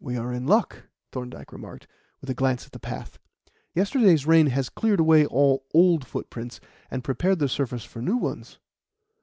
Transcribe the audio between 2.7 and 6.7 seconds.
the path. "Yesterday's rain has cleared away all old footprints,